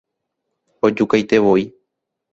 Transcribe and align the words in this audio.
Ojukaitevoi. 0.89 1.65